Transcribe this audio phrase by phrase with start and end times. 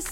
[0.00, 0.06] 大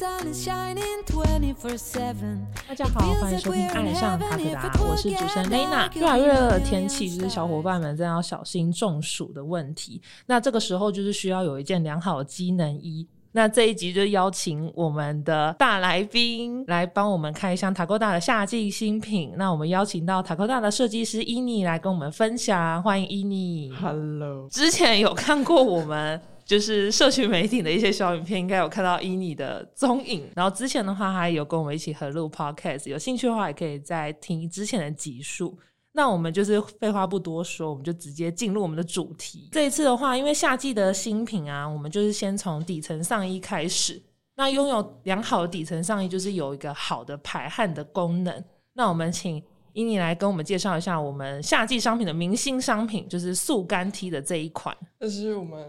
[2.75, 5.91] 家好，欢迎收听《爱上塔克达》，我是主持人 Lena。
[5.99, 10.03] 越来越热的天气，就是小伙伴们真的要小心中暑的问题。
[10.27, 13.09] 那这个时候就是需要有一件良好的机能衣。
[13.33, 19.33] 那这一集就邀请我们的大来宾来帮我们看一下塔科大的夏季新品。
[19.37, 23.73] 那我们邀请到塔科大的设计师伊妮来跟我们分享，欢迎伊妮。
[23.81, 30.27] Hello，之前有看过我们就是社群媒体的一些小影片，应该有看到伊妮的踪影。
[30.35, 35.59] 然后之前的话，还有跟我们一起合录 Podcast，有兴趣的话也可以再听之前的集数。
[35.93, 39.51] 那我们就是废话不多说，我们就直接进入我们的主题。
[39.53, 44.01] 这一次的话，因为夏季的新品啊，我们就是先从底层上衣开始。
[44.35, 48.43] 那拥有良好的底层上衣，就是有一个好的排汗的功能。
[48.73, 49.43] 那我们请
[49.75, 54.75] 伊妮来跟我们介绍一下我们夏季商品的明星商品，就是速干 T 的这一款。
[54.99, 55.67] 这是我们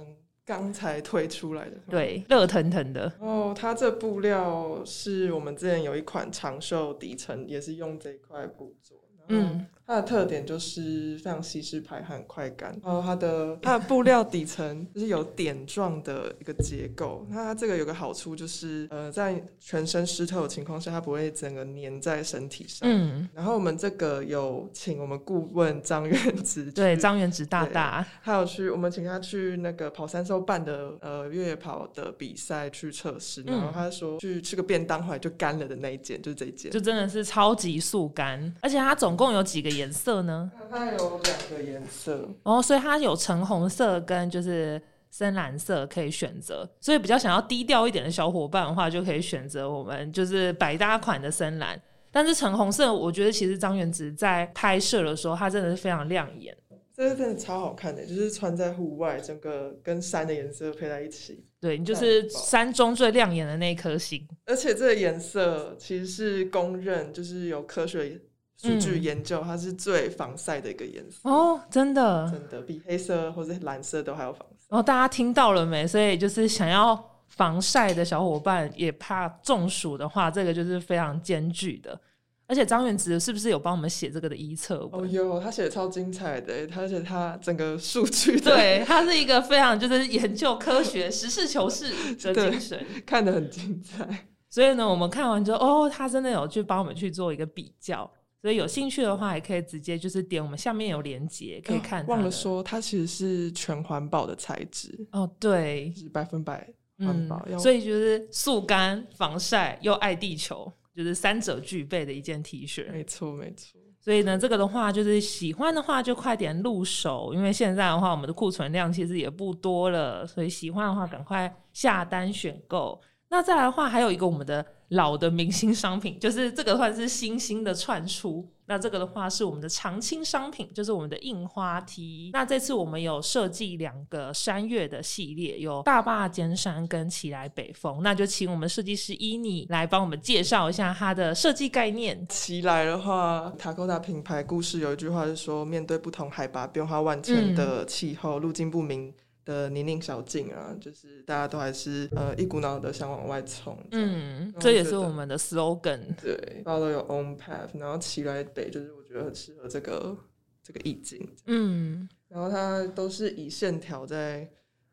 [0.49, 1.77] 刚才推出来的。
[1.87, 8.97] 对，热腾腾的，哦，它这布料是我们之前有一款长袖底层，也是用这一块布做。
[9.29, 12.77] 嗯嗯，它的特点就是非常吸湿排汗、快干。
[12.83, 17.25] 然后它的它的布料底层就是有点状的一个结构。
[17.29, 22.87] 那它这个有个好处就是，呃，在全身湿透的情况下，它不会整个粘在身体上。
[22.91, 36.71] 嗯，然后我们这个有请我们顾问张元直对，张元直大大，还有去，我们请他去那个跑三周半的呃越野跑的比赛去测试，然后嗯他说去吃个便当，回来就干了的那一件，就是这一件。
[36.71, 40.49] 就真的是超级速干，而且它总共有几个颜色呢？
[40.71, 51.79] 它有两个颜色，哦，所以它有橙红色跟就是深蓝色可以选择，所以比较想要低调一点的小伙伴的话，就可以选择我们就是百搭款的深蓝。
[52.11, 56.55] 但是橙红色，我觉得其实张元直在拍摄的时候，它真的是非常亮眼。
[56.95, 61.45] 这个真的超好看的，就是穿在户外，整个跟山的颜色配在一起。
[61.61, 64.27] 对你就是山中最亮眼的那一颗星。
[64.45, 68.19] 而且这个颜色其实是公认，就是有科学
[68.61, 71.29] 数据嗯研究，它是最防晒的一个颜色。
[71.29, 74.65] 哦，真的，真的比黑色或者蓝色都还要防晒。
[74.69, 75.87] 然后大家听到了没？
[75.87, 81.99] 所以就是想要防晒的小伙伴，也怕中暑的话，这个就是非常艰巨的。
[82.47, 85.11] 而且张元直是不是有帮我们写这个的一册哦文？
[85.11, 92.83] 哟，他写的超精彩的，他而且他整个数据对，他是一个非常就是研究科学、实事求是的 精神。
[93.05, 94.27] 看得很精彩。
[94.49, 98.11] 所以呢，我们看完之后，哦，他真的有去帮我们去做一个比较。
[98.41, 106.67] 所以有兴趣的话，也可以直接就是点我们下面有连接，可以看、哦忘了，说，它其实是全环保的材质，哦，对，是百分百
[106.99, 107.43] 环保。
[107.47, 112.89] 嗯所以就是速干、防晒又爱地球，就是三者具备的一件 T 恤。
[112.91, 113.79] 没错没错。
[114.01, 122.99] 所以呢，这个的话就是喜欢的话就快点入手，因为现在的话我们的库存量其实也不多了，所以喜欢的话赶快下单选购。
[123.27, 128.47] 那再来的话，还有一个我们的老的明星商品，就是这个算是新兴的串出。
[128.65, 132.29] 那这个的话是我们的常青商品，就是我们的印花 T。
[132.31, 138.03] 那这次我们有设计两个山岳的系列，有大坝尖山跟奇来北风。
[138.03, 142.23] 那就请我们设计师伊妮来帮我们介绍一下它的设计概念。
[142.27, 149.11] 奇来的话，塔科达品牌故事有一句话是说，面对不同海拔变化万千的气候，路径不明
[149.49, 153.75] 的泥泞小径啊，就是大家都还是呃一股脑的想往外冲。
[153.89, 155.99] 嗯，嗯，这也是我们的 slogan。
[156.21, 160.15] 对，大家都有 own path，然后奇来北就是我觉得很适合这个
[160.61, 161.27] 这个意境。
[161.47, 164.47] 嗯，然后它都是以线条在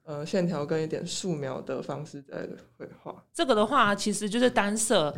[0.04, 3.22] 呃线条跟一点素描的方式在绘画。
[3.34, 5.14] 这个的话其实就是单色，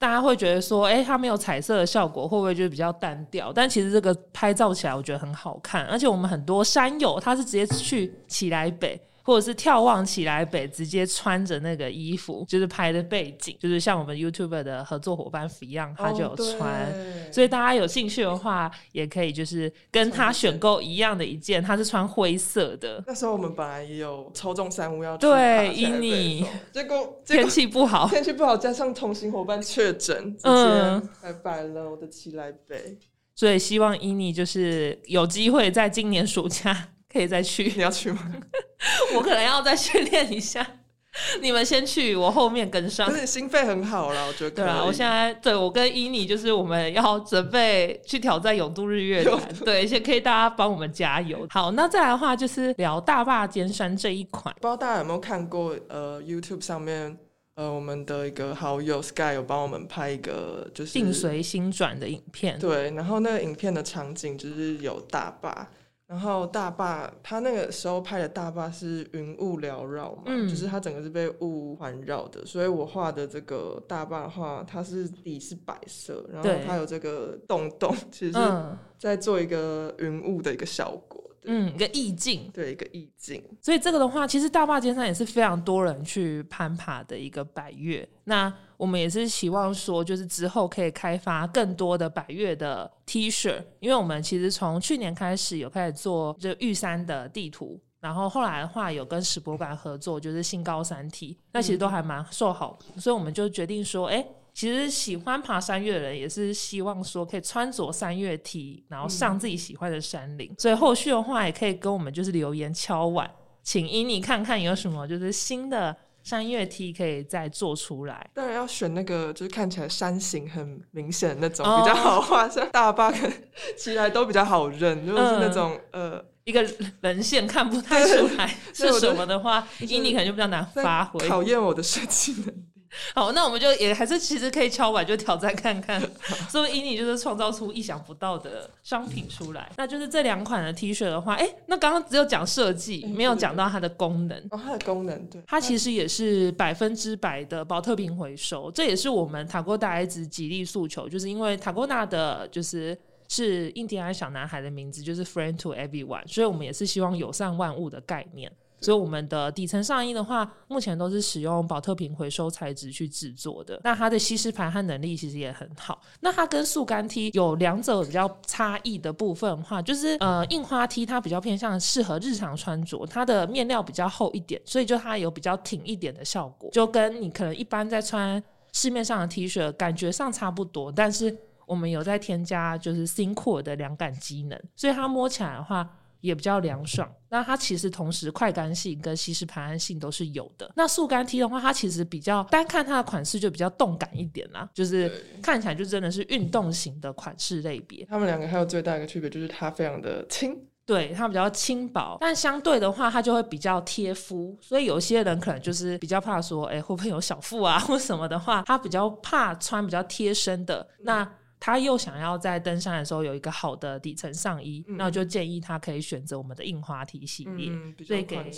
[0.00, 3.52] 大家会觉得说，哎、它没有彩色的效果，会不会就是比较单调？
[3.52, 8.98] 但其实这个拍照起来我觉得很好看，而且我们很多山友他是直接去起来北。
[9.22, 16.86] 或者是眺望起来北，直接穿着那个衣服，就是拍的背景，就是像我们 YouTube 的合作伙伴一样，他就有穿。
[16.86, 16.94] 哦
[17.32, 23.02] 所以大家有兴趣的话，也可以就是跟他选购一样的一件，他是穿灰色的。
[23.06, 32.98] 那时候我们本来也有抽中三五要去对爬起来以你北峰结果天果气不好，天气不好，加上同行伙伴确诊，直嗯接拜拜了我的起来北。
[33.36, 38.32] 所以希望伊妮就是有机会在今年暑假可以再去，你 要去吗？
[39.16, 40.66] 我可能要再训练一下。
[41.42, 43.14] 你们先去，我后面跟上可。
[43.16, 44.50] 是你心肺很好啦，我觉得。
[44.50, 51.44] 对啊，我现在对我跟伊妮就是我们要准备去挑战永渡日月潭，对，先可以大家帮我们加油。
[51.50, 57.18] 好，那再来的话就是聊大坝尖山这一款，不知道大家有没有看过呃 YouTube 上面
[57.56, 62.56] 呃我们的一个好友 Sky 有帮我们拍一个就是定随心转的影片。
[62.60, 65.68] 对，然后那个影片的场景就是有大坝，
[66.10, 78.76] 然后大坝，他那个时候拍的大坝是云雾缭绕嘛，嗯就是它整个是被雾环绕的，所以我画的这个大坝的话，它是底是白色，然后它有这个洞洞， 其实是嗯。
[78.98, 82.50] 在做一个云雾的一个效果，对嗯，一个意境。
[82.52, 83.42] 对，一个意境。
[83.60, 88.06] 所以这个的话，其实大坝尖山也是非常多人去攀爬的一个百越。
[88.24, 97.80] 那我们也是希望说，就是之后可以开发更多的百越的 T 恤，因为我们其实从去年开始有开始做这玉山的地图。
[98.00, 110.54] 然后后来的话，有跟史博馆合作，就是新高山 T，那其实都还蛮受好评，所以我们就决定说，哎，其实喜欢爬山岳的人也是希望说可以穿着山岳 T，然后上自己喜欢的山林。
[110.58, 113.30] 所以后续的话也可以跟我们就是留言敲碗，
[113.62, 118.28] 请伊你看看有什么就是新的山岳 T 可以再做出来。
[118.34, 123.32] 当然要选那个，就是看起来山形很明显的那种哦比较好画，像大坝跟
[123.78, 125.06] 起来都比较好认。
[125.06, 126.62] 如果是那种、呃，一个
[127.00, 131.26] 人线看不太出来是什么的话，就是伊妮可能就比较难在发挥。
[131.26, 132.79] 考验我的设计能力。
[133.14, 136.00] 好，那我们就也还是其实可以敲碗，就挑战看看，
[136.48, 139.70] 所以伊妮就是创造出意想不到的商品出来。
[139.76, 144.38] 那就是这两款的 T 恤的话，哎、那刚刚只有讲设计，嗯没有讲到它的功能。
[144.50, 152.98] 哦，它的功能对，它其实也是百分之百的保特瓶回收，这也是我们塔哥大一直极力诉求，就是因为塔哥纳的就是
[153.28, 158.50] 是印第安小男孩的名字，就是 friend to everyone，所以我们也是希望友善万物的概念。
[158.80, 163.80] 所以我们的底层上衣的话，目前都是使用保特瓶回收材质去制作的。
[163.84, 166.00] 那它的吸湿排汗能力其实也很好。
[166.20, 178.42] 那它跟速干 T 有两者比较差异的部分的话，就是呃印花 T 它比较偏向适合日常穿着，它的面料比较厚一点，所以就它有比较挺一点的效果，就跟你可能一般在穿
[178.72, 181.36] 市面上的 T 恤感觉上差不多，但是
[181.66, 185.88] 我们有在添加就是 t h i n c o r 的凉感机能，所以它摸起来的话。
[186.20, 190.70] 也比较凉爽，那它其实同时快干性跟吸湿排汗性都是有的。
[190.76, 198.04] 那速干 T 的话，它其实比较单看它的款式就比较动感一点啦，就是看起来就真的是运动型的款式类别。
[198.04, 211.26] 它们两个还有最大一个区别就是它非常的轻，对，它比较轻薄，但相对的话，它就会比较贴肤，所以有些人可能就是比较怕说，哎，会不会有小腹啊或什么的话，他比较怕穿比较贴身的那。
[211.60, 217.70] 他又想要在登山的时候有一个好的底层上衣，嗯那我就建议他可以选择我们的印花 T 系列。
[218.04, 218.50] 所以给。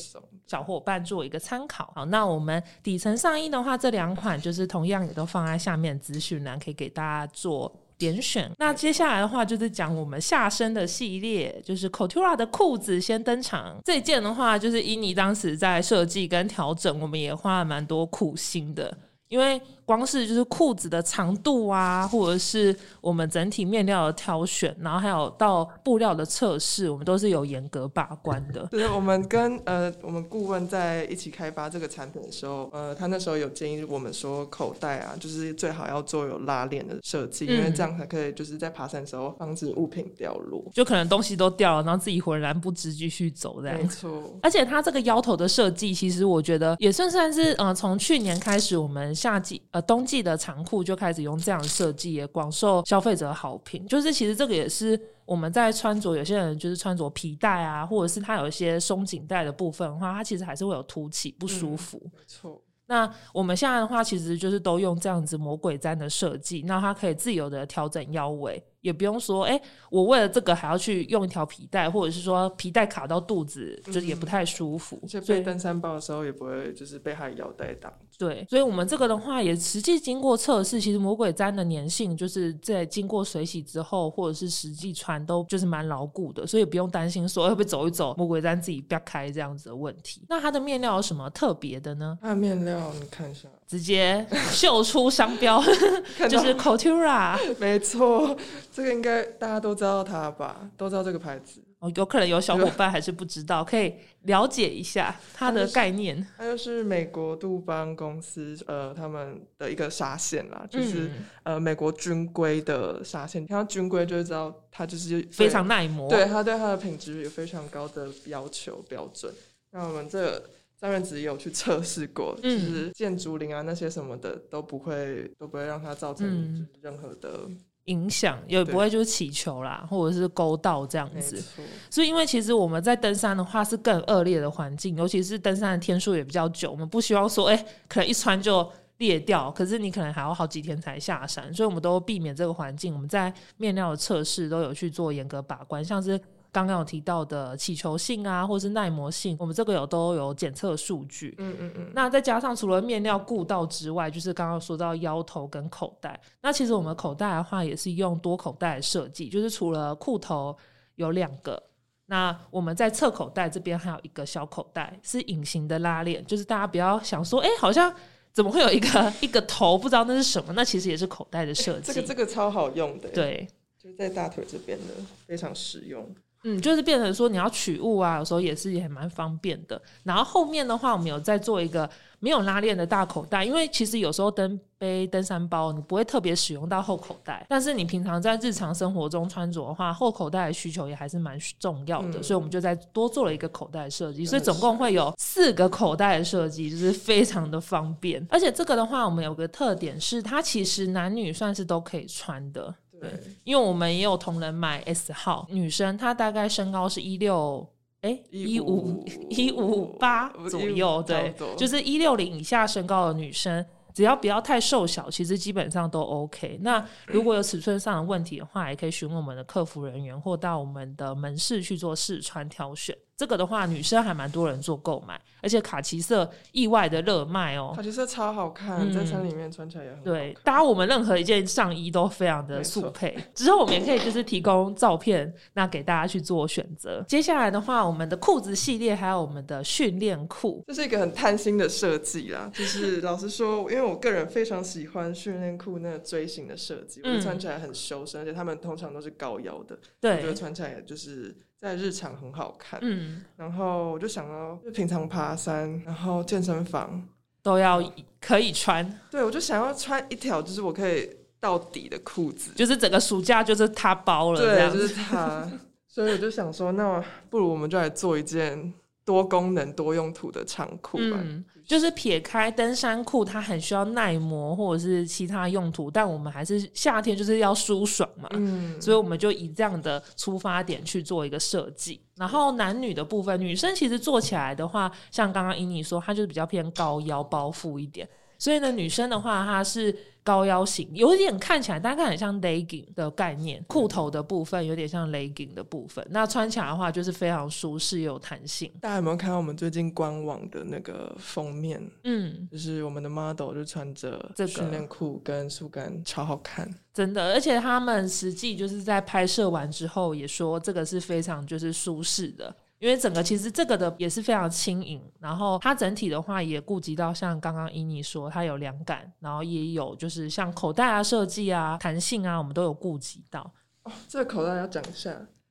[0.47, 1.93] 小伙伴做一个参考。
[1.97, 7.75] 好，那我们底层上衣的话，这两款就是同样也都放在下面资讯栏，可以给大家做。
[7.99, 8.51] 点选。
[8.59, 13.81] 那接下来的话就是讲我们下身的系列，就是 Coutura 的裤子先登场。
[13.85, 18.93] 这件的话，就是伊妮当时在设计跟调整，我们也花了蛮多苦心的。
[19.33, 28.69] 因为光是就是裤子的长度啊，或者是我们整体面料的挑选，然后还有到布料的测试，我们都是有严格把关的。
[28.71, 40.63] 就是我们跟呃我们顾问在一起开发这个产品的时候，呃，他那时候有建议我们说口袋啊，就是最好要做有拉链的设计，因为嗯这样才可以就是在爬山的时候防止物品掉落。
[40.75, 43.87] 就可能东西都掉了，然后自己浑然不知继续走这样没。
[43.87, 53.87] 错，而且它这个腰头的设计，其实我觉得也算算是，呃，从去年开始，我们夏季呃冬季的长裤就开始用这样的设计，也广受消费者好评。
[53.87, 62.01] 就是其实这个也是我们在穿着，有些人就是穿着皮带啊，或者是它有一些松紧带的部分的话，它其实还是会有凸起不舒服。
[62.13, 69.59] 没错，那我们现在的话，其实就是都用这样子魔鬼毡的设计，那它可以自由的调整腰围，也不用说，哎、
[69.91, 75.01] 我为了这个还要去用一条皮带，或者是说皮带卡到肚子，就是也不太舒服。
[75.09, 78.19] 所以背登山包的时候也不会就是被它的腰带挡住。
[78.19, 90.23] 对，所以我们这个的话也实际经过测试，其实魔鬼毡的粘性就是在经过水洗之后，或者是实际穿都就是蛮牢固的，所以不用担心说会不会走一走魔鬼毡自己啪开这样子的问题。
[90.29, 92.19] 那它的面料有什么特别的呢？
[92.21, 95.63] 它的面料你看一下，直接秀出商标，
[96.29, 97.39] 就是 Coutura。
[97.59, 98.37] 没错，
[98.73, 100.71] 这个应该大家都知道它吧？
[100.77, 101.63] 都知道这个牌子。
[101.81, 106.25] 哦，有可能有小伙伴还是不知道，可以了解一下它的概念。
[106.37, 111.11] 它就是美国杜邦公司呃他们的一个纱线啦，就是、嗯
[111.43, 113.45] 呃美国军规的纱线。
[113.45, 116.09] 听到军规就会知道它就是非常耐磨。
[116.09, 119.35] 对它对它的品质有非常高的要求标准。
[119.73, 120.51] 那我们这个
[120.81, 127.41] 张元子也有去测试过，嗯就是建竹林啊那些什么的都不会都不会让它造成任何的
[127.87, 131.41] 影响也不会就是起球啦，或者是勾到这样子。
[131.41, 131.65] 错。
[131.91, 142.95] 所以，因为其实我们在登山的话是更恶劣的环境，尤其是登山的天数也比较久，我们不希望说，哎、可能一穿就裂掉，可是你可能还要好几天才下山，所以我们都避免这个环境。
[142.95, 146.21] 我们在面料的测试都有去做严格把关，像是
[146.53, 151.35] 刚刚有提到的起球性啊，或是耐磨性，我们这个有都有检测数据。
[151.39, 156.21] 嗯嗯嗯，那再加上除了面料顾到之外，就是刚刚说到腰头跟口袋。
[156.43, 160.55] 那其实我们口袋的话，也是用多口袋的设计，就是除了裤头
[160.97, 161.61] 有两个，
[162.05, 167.91] 那我们在侧口袋这边还有一个小口袋，是隐形的拉链，就是大家不要想说，哎、好像
[168.31, 170.53] 怎么会有一个一个头，不知道那是什么？
[170.53, 171.95] 那其实也是口袋的设计。
[171.95, 174.93] 这个这个超好用的，，对，就是在大腿这边的，
[175.27, 176.07] 非常实用。
[176.45, 179.81] 嗯，就是变成说你要取物啊，有时候也是也蛮方便的。
[180.03, 198.25] 然后后面的话，我们有在做一个没有拉链的大口袋，因为其实有时候登背登山包你不会特别使用到后口袋，但是你平常在日常生活中穿着的话，后口袋的需求也还是蛮重要的，嗯所以我们就在多做了一个口袋设计，所以总共会有四个口袋的设计，就是非常的方便。
[198.29, 202.75] 而且这个的话，我们有个特点是，它其实男女算是都可以穿的。
[203.03, 207.69] 对，因为我们也有同仁买 S 号女生，她大概身高是一六。
[208.03, 216.59] 哎，一五一五八左右，对，就是一六零以下身高的女生，只要不要太瘦小，其实基本上都 OK。
[216.63, 222.93] 那如果有尺寸上的问题的话，也可以询问我们的客服人员，或到我们的门市去做试穿挑选。
[223.23, 227.73] 这个的话，女生还蛮多人做购买，而且卡其色意外的热卖哦。
[227.77, 233.17] 卡其色超好看，嗯在山里面穿起来也很好对，搭我们任何一件上衣都非常的速配。
[233.33, 237.01] 之后我们也可以就是提供照片，那给大家去做选择。
[237.07, 252.81] 接下来的话，我们的裤子系列还有我们的训练裤，这是一个很贪心的设计啦，就是老实说，因为我个人非常喜欢训练裤那个锥形的设计，我觉得嗯穿起来很修身，而且他们通常都是高腰的，我觉得，穿起来就是在日常很好看。
[252.83, 257.01] 嗯，然后我就想到，就平常爬山，然后健身房，
[257.41, 257.81] 都要
[258.21, 265.49] 可以穿，对我就想要穿一条就是我可以到底的裤子，就是整个暑假就是它包了这对，就是它。
[265.87, 267.01] 所以我就想说，那
[267.31, 268.75] 不如我们就来做一件
[269.05, 271.19] 多功能多用途的长裤吧。
[271.23, 282.01] 嗯，就是撇开登山裤，它很需要耐磨或者是其他用途，但我们还是夏天就是要舒爽嘛，嗯，所以我们就以这样的出发点去做一个设计。
[282.17, 288.09] 然后男女的部分，女生其实做起来的话，像刚刚英妮说，她就是比较偏高腰包覆一点。
[288.39, 296.07] 所以呢，女生的话，它是高腰型，有点看起来大概很像 legging 的概念，裤头的部分有点像 legging 的部分。
[296.11, 298.73] 那穿起来的话，就是非常舒适又有弹性。
[298.81, 301.83] 大家有没有看到我们最近官网的那个封面？
[302.05, 306.73] 嗯，就是我们的 model 就穿着这个训练裤跟速干，超好看。
[306.95, 312.55] 真的，而且他们实际就是在拍摄完之后也说，这个是非常就是舒适的。
[312.83, 323.41] 因为整个其实这个的也是非常轻盈，然后它整体的话也顾及到像刚刚伊妮说，它有凉感，然后也有就是像口袋啊设计啊、弹性啊，我们都有顾及到。
[323.85, 325.11] 哦，这个口袋要讲一下，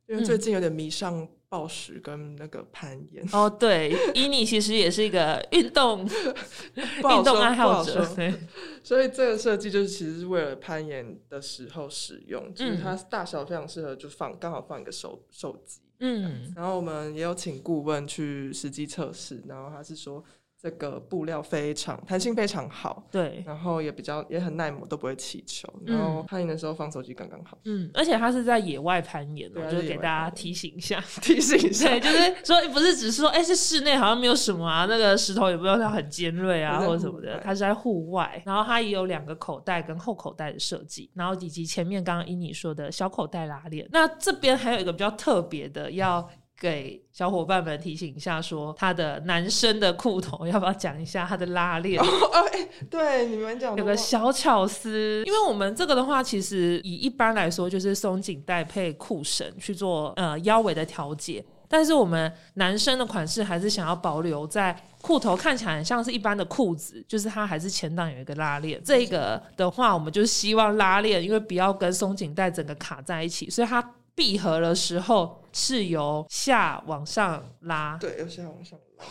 [0.09, 3.25] 因为嗯最近有点迷上暴食跟那个攀岩。
[3.31, 6.05] 哦，对，伊妮其实也是一个运动
[6.75, 8.33] 运动爱好者对，
[8.83, 15.79] 所以这个设计就是其实是为了攀岩的时候使用，就是嗯它大小非常适合，就放刚好放一个手手机。
[16.01, 20.24] 嗯，然后我们也有请顾问去实际测试，然后他是说
[20.61, 25.67] 这个布料非常弹性非常好，对，然后也比较也很耐磨，都不会起球。
[25.87, 31.03] 然后攀岩的时候放手机刚刚好，嗯，而且它是在野外攀岩哦，对啊就是给大家 提醒一下。
[31.19, 31.99] 提醒一下对，。
[31.99, 43.87] 就是说不是只是说，哎、是室内好像没有什么啊，那个石头也不用它很尖锐啊，或者什么的，它是在户外，然后它也有两个口袋跟后口袋的设计，然后以及前面刚刚依你说的小口袋拉链。
[43.91, 46.29] 那这边还有一个比较特别的，要
[46.61, 51.97] 给小伙伴们提醒一下说他的男生的裤头要不要讲一下他的拉链？
[51.99, 52.05] 哦，
[52.53, 68.79] 哎、对，你们讲的有个小巧思，因为我们这个的话，其实以一般来说就是松紧带配裤绳去做呃腰围的调节，但是我们男生的款式还是想要保留在裤头看起来很像是一般的裤子，就是它还是前档有一个拉链。
[68.85, 73.81] 这个的话，我们就希望拉链因为不要跟松紧带整个卡在一起，所以它
[74.15, 79.05] 闭合的时候是由下往上拉，对，由下往上拉，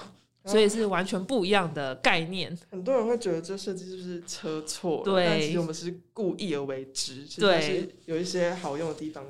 [0.50, 2.56] 所以是完全不一样的概念。
[2.70, 5.02] 很多人会觉得这设计是不是车错？
[5.04, 9.24] 对但其实我们是故意而为之，其实对是有一些好用的地方。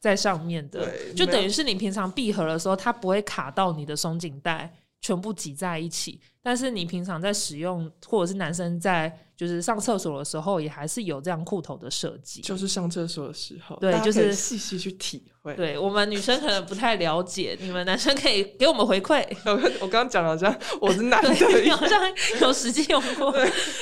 [0.00, 6.20] 在上面的，对就等于是你平常闭合的时候，它不会卡到你的松紧带，全部挤在一起。
[6.44, 12.42] 但是你平常在使用，或者是男生在就是上厕所的时候，也还是有这样裤头的设计。
[12.42, 15.54] 就是上厕所的时候，对就是细细去体会。
[15.56, 19.26] 对我们女生可能不太了解，你们男生可以给我们回馈。
[19.44, 21.28] 我我刚刚讲好像我是男的
[21.76, 22.00] 好像
[22.40, 23.34] 有实际用过。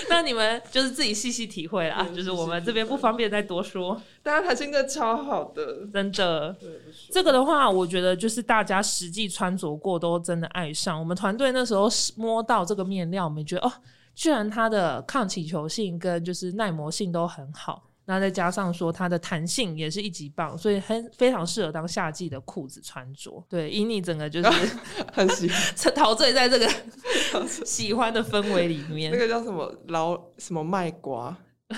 [0.08, 4.00] 那你们就是自己细细体会啦，就是我们这边不方便再多说。
[4.22, 5.86] 大家弹性真的超好的。
[5.92, 6.70] 真的，对，
[7.10, 10.98] 这个的话，我觉得就是大家实际穿着过都真的爱上。
[10.98, 13.72] 我们团队那时候摸到这个面料，我们觉得哦，
[14.14, 17.84] 居然它的抗起球性跟就是耐磨性都很好。
[18.04, 23.42] 那再加上说它的弹性也是一级棒，所以很非常适合当夏季的裤子穿着。
[23.48, 24.48] 对，以你整个就是
[25.14, 26.68] 很喜欢 陶醉在这个
[27.64, 29.12] 喜欢的氛围里面。
[29.12, 31.34] 那个叫什么老什么卖瓜，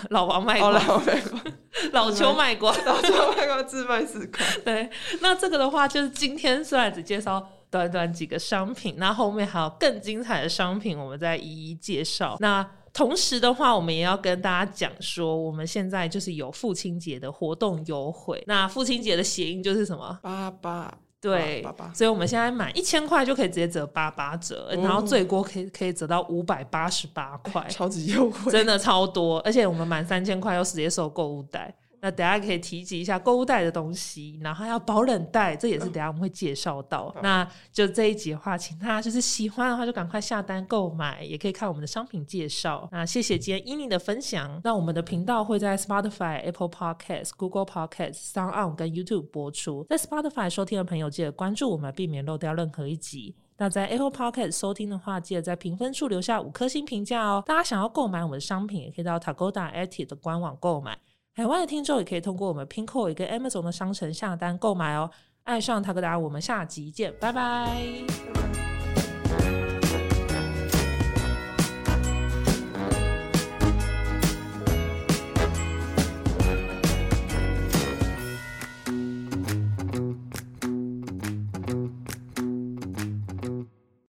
[0.08, 1.42] 老王卖哦，瓜，老卖瓜，
[1.92, 2.74] 老邱卖瓜。
[2.86, 4.42] 老邱卖瓜自卖自夸。
[4.64, 4.88] 对，
[5.20, 12.36] 那这个的话，就是今天虽然只介绍短短几个商品，那后面还有更精彩的商品，我们再一一介绍。
[12.38, 18.40] 那同时的话，我们也要跟大家讲说，我们现在就是有父亲节的活动优惠。
[18.46, 20.16] 那父亲节的谐音就是什么？
[20.22, 27.66] 八八对八八，所以我们现在满一千块就可以直接折八八折，然后最多可以可以折到五百八十八块。
[27.68, 28.52] 超级优惠。
[28.52, 31.74] 真的超多，而且我们满三千块又直接收购物袋。
[32.04, 37.10] 那等一下可以提及一下购物袋的东西，然后还有保冷袋，这也是等下我们会介绍到。
[37.22, 42.86] 那就这一集的话，请大家就是喜欢的话就赶快下单购买，也可以看我们的商品介绍。
[42.92, 44.60] 那谢谢今天伊妮的分享。
[44.62, 49.86] 那我们的频道会在 Spotify、Apple Podcasts、Google Podcasts、Sound On 跟 YouTube 播出。
[49.88, 53.34] 在 Spotify 收听的朋友记得关注我们，避免漏掉任何一集。
[53.56, 57.42] 那在 Apple Podcast 收听的话，记得在评分处留下五颗星评价哦。
[57.46, 60.98] 大家想要购买我们的商品，也可以到 Tagoda a t i 的官网购买。
[61.36, 65.10] 海外的听众也可以通过我们 Pinko 一个 Amazon 的商城下单购买哦。
[65.42, 67.76] 爱上塔格达我们下集见，拜拜